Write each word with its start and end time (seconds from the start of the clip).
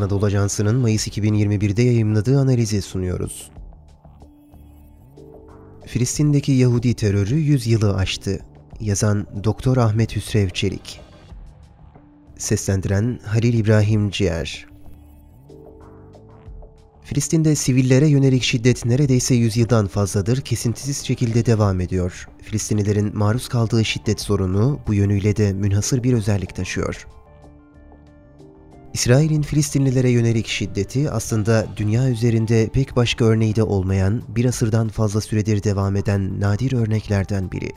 Anadolu 0.00 0.26
Ajansı'nın 0.26 0.76
Mayıs 0.76 1.08
2021'de 1.08 1.82
yayımladığı 1.82 2.40
analizi 2.40 2.82
sunuyoruz. 2.82 3.50
Filistin'deki 5.86 6.52
Yahudi 6.52 6.94
terörü 6.94 7.34
100 7.34 7.66
yılı 7.66 7.96
aştı. 7.96 8.40
Yazan 8.80 9.26
Doktor 9.44 9.76
Ahmet 9.76 10.16
Hüsrev 10.16 10.48
Çelik 10.48 11.00
Seslendiren 12.38 13.20
Halil 13.24 13.54
İbrahim 13.54 14.10
Ciğer 14.10 14.66
Filistin'de 17.04 17.54
sivillere 17.54 18.08
yönelik 18.08 18.42
şiddet 18.42 18.84
neredeyse 18.84 19.34
yüzyıldan 19.34 19.86
fazladır 19.86 20.40
kesintisiz 20.40 21.06
şekilde 21.06 21.46
devam 21.46 21.80
ediyor. 21.80 22.28
Filistinlilerin 22.42 23.18
maruz 23.18 23.48
kaldığı 23.48 23.84
şiddet 23.84 24.20
sorunu 24.20 24.80
bu 24.86 24.94
yönüyle 24.94 25.36
de 25.36 25.52
münhasır 25.52 26.02
bir 26.02 26.12
özellik 26.12 26.56
taşıyor. 26.56 27.06
İsrail'in 28.94 29.42
Filistinlilere 29.42 30.10
yönelik 30.10 30.46
şiddeti 30.46 31.10
aslında 31.10 31.66
dünya 31.76 32.10
üzerinde 32.10 32.68
pek 32.68 32.96
başka 32.96 33.24
örneği 33.24 33.56
de 33.56 33.62
olmayan, 33.62 34.22
bir 34.28 34.44
asırdan 34.44 34.88
fazla 34.88 35.20
süredir 35.20 35.62
devam 35.62 35.96
eden 35.96 36.40
nadir 36.40 36.72
örneklerden 36.72 37.52
biri. 37.52 37.72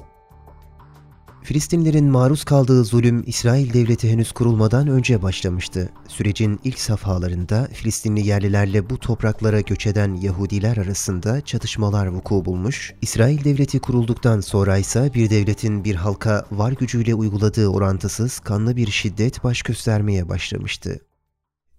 Filistinlilerin 1.43 2.05
maruz 2.05 2.43
kaldığı 2.43 2.83
zulüm 2.83 3.23
İsrail 3.27 3.73
devleti 3.73 4.11
henüz 4.11 4.31
kurulmadan 4.31 4.87
önce 4.87 5.21
başlamıştı. 5.21 5.89
Sürecin 6.07 6.59
ilk 6.63 6.79
safhalarında 6.79 7.67
Filistinli 7.73 8.27
yerlilerle 8.27 8.89
bu 8.89 8.97
topraklara 8.97 9.61
göç 9.61 9.87
eden 9.87 10.13
Yahudiler 10.13 10.77
arasında 10.77 11.41
çatışmalar 11.41 12.07
vuku 12.07 12.45
bulmuş, 12.45 12.93
İsrail 13.01 13.43
devleti 13.43 13.79
kurulduktan 13.79 14.39
sonra 14.39 14.77
ise 14.77 15.11
bir 15.15 15.29
devletin 15.29 15.83
bir 15.83 15.95
halka 15.95 16.45
var 16.51 16.71
gücüyle 16.71 17.15
uyguladığı 17.15 17.67
orantısız 17.67 18.39
kanlı 18.39 18.75
bir 18.75 18.91
şiddet 18.91 19.43
baş 19.43 19.61
göstermeye 19.61 20.29
başlamıştı. 20.29 20.99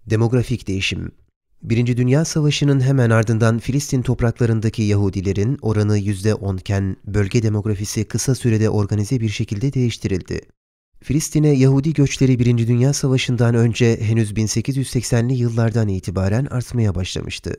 Demografik 0.05 0.67
değişim 0.67 1.11
Birinci 1.69 1.97
Dünya 1.97 2.25
Savaşı'nın 2.25 2.81
hemen 2.81 3.09
ardından 3.09 3.59
Filistin 3.59 4.01
topraklarındaki 4.01 4.83
Yahudilerin 4.83 5.57
oranı 5.61 5.97
%10 5.99 6.59
iken 6.59 6.97
bölge 7.07 7.43
demografisi 7.43 8.05
kısa 8.05 8.35
sürede 8.35 8.69
organize 8.69 9.19
bir 9.19 9.29
şekilde 9.29 9.73
değiştirildi. 9.73 10.41
Filistin'e 11.03 11.49
Yahudi 11.49 11.93
göçleri 11.93 12.39
Birinci 12.39 12.67
Dünya 12.67 12.93
Savaşı'ndan 12.93 13.55
önce 13.55 14.01
henüz 14.01 14.31
1880'li 14.31 15.33
yıllardan 15.33 15.87
itibaren 15.87 16.45
artmaya 16.45 16.95
başlamıştı. 16.95 17.53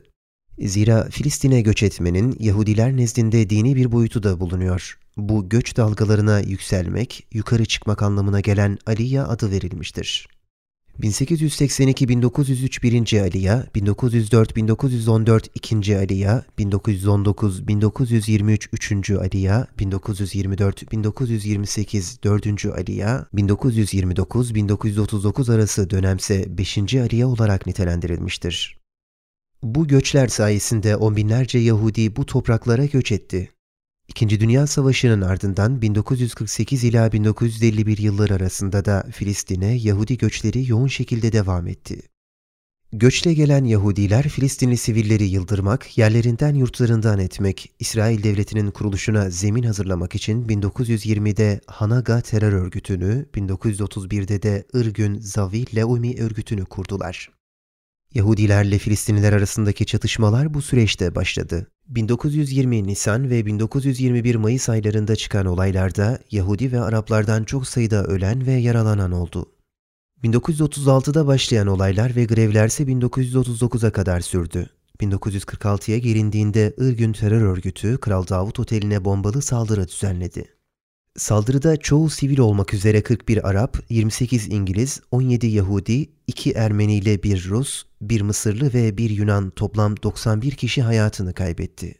Zira 0.59 1.07
Filistin'e 1.09 1.61
göç 1.61 1.83
etmenin 1.83 2.35
Yahudiler 2.39 2.97
nezdinde 2.97 3.49
dini 3.49 3.75
bir 3.75 3.91
boyutu 3.91 4.23
da 4.23 4.39
bulunuyor. 4.39 4.99
Bu 5.17 5.49
göç 5.49 5.77
dalgalarına 5.77 6.39
yükselmek, 6.39 7.27
yukarı 7.33 7.65
çıkmak 7.65 8.03
anlamına 8.03 8.39
gelen 8.39 8.77
Aliyya 8.85 9.27
adı 9.27 9.51
verilmiştir. 9.51 10.36
1882-1903 10.99 12.83
1. 12.83 13.21
Aliya, 13.21 13.65
1904-1914 13.75 15.47
2. 15.55 15.97
Aliya, 15.97 16.43
1919-1923 16.59 18.67
3. 18.73 19.11
Aliya, 19.11 19.67
1924-1928 19.77 22.23
4. 22.23 22.65
Aliya, 22.65 23.25
1929-1939 23.33 25.53
arası 25.53 25.89
dönemse 25.89 26.57
5. 26.57 26.77
Aliya 26.77 27.27
olarak 27.27 27.67
nitelendirilmiştir. 27.67 28.77
Bu 29.63 29.87
göçler 29.87 30.27
sayesinde 30.27 30.95
on 30.95 31.15
binlerce 31.15 31.59
Yahudi 31.59 32.15
bu 32.15 32.25
topraklara 32.25 32.85
göç 32.85 33.11
etti. 33.11 33.51
İkinci 34.07 34.39
Dünya 34.39 34.67
Savaşı'nın 34.67 35.21
ardından 35.21 35.81
1948 35.81 36.83
ila 36.83 37.11
1951 37.11 37.97
yılları 37.97 38.33
arasında 38.33 38.85
da 38.85 39.05
Filistin'e 39.11 39.73
Yahudi 39.73 40.17
göçleri 40.17 40.69
yoğun 40.69 40.87
şekilde 40.87 41.31
devam 41.31 41.67
etti. 41.67 42.01
Göçle 42.93 43.33
gelen 43.33 43.63
Yahudiler 43.63 44.29
Filistinli 44.29 44.77
sivilleri 44.77 45.23
yıldırmak, 45.23 45.97
yerlerinden 45.97 46.55
yurtlarından 46.55 47.19
etmek, 47.19 47.73
İsrail 47.79 48.23
Devleti'nin 48.23 48.71
kuruluşuna 48.71 49.29
zemin 49.29 49.63
hazırlamak 49.63 50.15
için 50.15 50.47
1920'de 50.47 51.61
Hanaga 51.67 52.21
terör 52.21 52.53
örgütünü, 52.53 53.25
1931'de 53.33 54.41
de 54.41 54.65
Irgün 54.73 55.19
Zavi 55.19 55.75
Leumi 55.75 56.15
örgütünü 56.19 56.65
kurdular. 56.65 57.29
Yahudilerle 58.13 58.77
Filistinliler 58.77 59.33
arasındaki 59.33 59.85
çatışmalar 59.85 60.53
bu 60.53 60.61
süreçte 60.61 61.15
başladı. 61.15 61.67
1920 61.87 62.83
Nisan 62.87 63.29
ve 63.29 63.45
1921 63.45 64.35
Mayıs 64.35 64.69
aylarında 64.69 65.15
çıkan 65.15 65.45
olaylarda 65.45 66.19
Yahudi 66.31 66.71
ve 66.71 66.81
Araplardan 66.81 67.43
çok 67.43 67.67
sayıda 67.67 68.03
ölen 68.03 68.45
ve 68.45 68.51
yaralanan 68.51 69.11
oldu. 69.11 69.45
1936'da 70.23 71.27
başlayan 71.27 71.67
olaylar 71.67 72.15
ve 72.15 72.25
grevlerse 72.25 72.83
1939'a 72.83 73.91
kadar 73.91 74.21
sürdü. 74.21 74.69
1946'ya 74.99 75.97
gelindiğinde 75.97 76.73
Irgün 76.77 77.13
terör 77.13 77.41
örgütü 77.41 77.97
Kral 77.97 78.27
Davut 78.27 78.59
Oteli'ne 78.59 79.05
bombalı 79.05 79.41
saldırı 79.41 79.87
düzenledi. 79.87 80.56
Saldırıda 81.17 81.77
çoğu 81.77 82.09
sivil 82.09 82.39
olmak 82.39 82.73
üzere 82.73 83.01
41 83.01 83.49
Arap, 83.49 83.77
28 83.89 84.47
İngiliz, 84.47 85.01
17 85.11 85.47
Yahudi, 85.47 86.09
2 86.27 86.51
Ermeni 86.51 86.95
ile 86.95 87.23
bir 87.23 87.49
Rus, 87.49 87.85
bir 88.01 88.21
Mısırlı 88.21 88.73
ve 88.73 88.97
bir 88.97 89.09
Yunan 89.09 89.49
toplam 89.49 89.95
91 90.03 90.51
kişi 90.51 90.81
hayatını 90.81 91.33
kaybetti. 91.33 91.95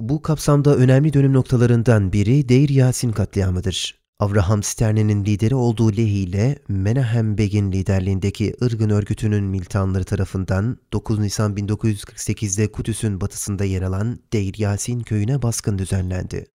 Bu 0.00 0.22
kapsamda 0.22 0.76
önemli 0.76 1.12
dönüm 1.12 1.32
noktalarından 1.32 2.12
biri 2.12 2.48
Deir 2.48 2.68
Yasin 2.68 3.12
katliamıdır. 3.12 3.98
Avraham 4.18 4.62
Stern'in 4.62 5.24
lideri 5.24 5.54
olduğu 5.54 5.92
Lehi 5.92 6.18
ile 6.18 6.58
Menahem 6.68 7.38
Begin 7.38 7.72
liderliğindeki 7.72 8.54
Irgın 8.60 8.90
örgütünün 8.90 9.44
militanları 9.44 10.04
tarafından 10.04 10.78
9 10.92 11.18
Nisan 11.18 11.54
1948'de 11.54 12.72
Kudüs'ün 12.72 13.20
batısında 13.20 13.64
yer 13.64 13.82
alan 13.82 14.18
Deir 14.32 14.54
Yasin 14.58 15.00
köyüne 15.00 15.42
baskın 15.42 15.78
düzenlendi. 15.78 16.53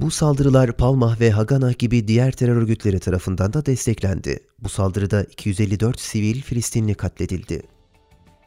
Bu 0.00 0.10
saldırılar 0.10 0.72
Palmah 0.72 1.20
ve 1.20 1.30
Haganah 1.30 1.78
gibi 1.78 2.08
diğer 2.08 2.32
terör 2.32 2.56
örgütleri 2.56 2.98
tarafından 3.00 3.52
da 3.52 3.66
desteklendi. 3.66 4.38
Bu 4.58 4.68
saldırıda 4.68 5.22
254 5.22 6.00
sivil 6.00 6.42
Filistinli 6.42 6.94
katledildi. 6.94 7.62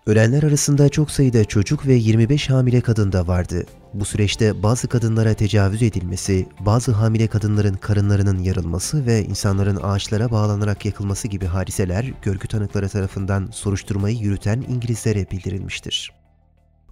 Ölenler 0.05 0.43
arasında 0.43 0.89
çok 0.89 1.11
sayıda 1.11 1.45
çocuk 1.45 1.87
ve 1.87 1.93
25 1.93 2.49
hamile 2.49 2.81
kadın 2.81 3.11
da 3.11 3.27
vardı. 3.27 3.65
Bu 3.93 4.05
süreçte 4.05 4.63
bazı 4.63 4.87
kadınlara 4.87 5.33
tecavüz 5.33 5.81
edilmesi, 5.81 6.47
bazı 6.59 6.91
hamile 6.91 7.27
kadınların 7.27 7.73
karınlarının 7.73 8.39
yarılması 8.39 9.05
ve 9.05 9.25
insanların 9.25 9.79
ağaçlara 9.83 10.31
bağlanarak 10.31 10.85
yakılması 10.85 11.27
gibi 11.27 11.45
hadiseler 11.45 12.13
görgü 12.21 12.47
tanıkları 12.47 12.89
tarafından 12.89 13.49
soruşturmayı 13.51 14.17
yürüten 14.17 14.61
İngilizlere 14.69 15.31
bildirilmiştir. 15.31 16.20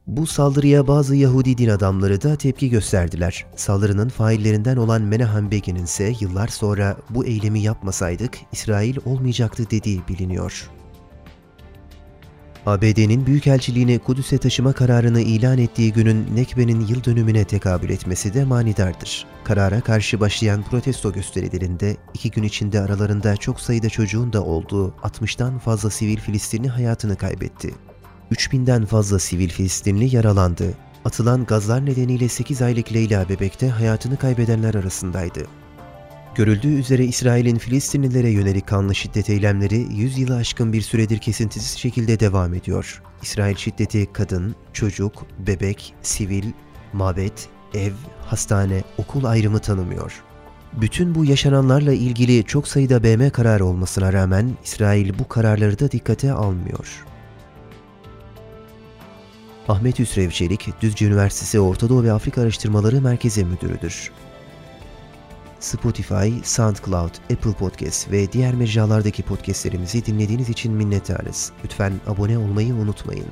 Bu 0.09 0.27
saldırıya 0.27 0.87
bazı 0.87 1.15
Yahudi 1.15 1.57
din 1.57 1.69
adamları 1.69 2.21
da 2.21 2.35
tepki 2.35 2.69
gösterdiler. 2.69 3.45
Saldırının 3.55 4.09
faillerinden 4.09 4.77
olan 4.77 5.01
Menahem 5.01 5.51
Begin'in 5.51 5.83
ise 5.83 6.13
yıllar 6.19 6.47
sonra 6.47 6.97
bu 7.09 7.25
eylemi 7.25 7.59
yapmasaydık 7.59 8.37
İsrail 8.51 8.97
olmayacaktı 9.05 9.71
dediği 9.71 10.01
biliniyor. 10.07 10.69
ABD'nin 12.65 13.25
Büyükelçiliğini 13.25 13.99
Kudüs'e 13.99 14.37
taşıma 14.37 14.73
kararını 14.73 15.21
ilan 15.21 15.57
ettiği 15.57 15.93
günün 15.93 16.35
Nekbe'nin 16.35 16.87
yıl 16.87 17.03
dönümüne 17.03 17.43
tekabül 17.43 17.89
etmesi 17.89 18.33
de 18.33 18.43
manidardır. 18.43 19.25
Karara 19.43 19.81
karşı 19.81 20.19
başlayan 20.19 20.63
protesto 20.63 21.13
gösterilerinde 21.13 21.97
iki 22.13 22.31
gün 22.31 22.43
içinde 22.43 22.79
aralarında 22.79 23.37
çok 23.37 23.61
sayıda 23.61 23.89
çocuğun 23.89 24.33
da 24.33 24.43
olduğu 24.43 24.89
60'tan 24.89 25.59
fazla 25.59 25.89
sivil 25.89 26.17
Filistinli 26.17 26.67
hayatını 26.67 27.15
kaybetti. 27.15 27.88
3000'den 28.31 28.85
fazla 28.85 29.19
sivil 29.19 29.49
Filistinli 29.49 30.15
yaralandı. 30.15 30.73
Atılan 31.05 31.45
gazlar 31.45 31.85
nedeniyle 31.85 32.29
8 32.29 32.61
aylık 32.61 32.93
Leyla 32.93 33.29
bebekte 33.29 33.69
hayatını 33.69 34.17
kaybedenler 34.17 34.75
arasındaydı. 34.75 35.47
Görüldüğü 36.35 36.79
üzere 36.79 37.05
İsrail'in 37.05 37.57
Filistinlilere 37.57 38.29
yönelik 38.29 38.67
kanlı 38.67 38.95
şiddet 38.95 39.29
eylemleri 39.29 39.87
100 39.93 40.17
yılı 40.17 40.35
aşkın 40.35 40.73
bir 40.73 40.81
süredir 40.81 41.17
kesintisiz 41.17 41.77
şekilde 41.77 42.19
devam 42.19 42.53
ediyor. 42.53 43.01
İsrail 43.21 43.55
şiddeti 43.55 44.07
kadın, 44.13 44.55
çocuk, 44.73 45.25
bebek, 45.47 45.93
sivil, 46.01 46.45
mabet, 46.93 47.49
ev, 47.73 47.93
hastane, 48.25 48.83
okul 48.97 49.23
ayrımı 49.23 49.59
tanımıyor. 49.59 50.23
Bütün 50.81 51.15
bu 51.15 51.25
yaşananlarla 51.25 51.93
ilgili 51.93 52.43
çok 52.43 52.67
sayıda 52.67 53.03
BM 53.03 53.29
kararı 53.29 53.65
olmasına 53.65 54.13
rağmen 54.13 54.51
İsrail 54.63 55.19
bu 55.19 55.27
kararları 55.27 55.79
da 55.79 55.91
dikkate 55.91 56.31
almıyor. 56.33 57.05
Ahmet 59.69 59.99
Hüsrev 59.99 60.29
Çelik, 60.29 60.81
Düzce 60.81 61.05
Üniversitesi 61.05 61.59
Orta 61.59 61.89
Doğu 61.89 62.03
ve 62.03 62.11
Afrika 62.11 62.41
Araştırmaları 62.41 63.01
Merkezi 63.01 63.45
Müdürüdür. 63.45 64.11
Spotify, 65.59 66.29
SoundCloud, 66.43 67.15
Apple 67.33 67.53
Podcast 67.53 68.11
ve 68.11 68.31
diğer 68.31 68.53
mecralardaki 68.53 69.23
podcastlerimizi 69.23 70.05
dinlediğiniz 70.05 70.49
için 70.49 70.73
minnettarız. 70.73 71.51
Lütfen 71.63 71.93
abone 72.07 72.37
olmayı 72.37 72.73
unutmayın. 72.73 73.27